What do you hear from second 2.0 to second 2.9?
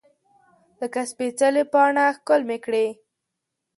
ښکل مې کړې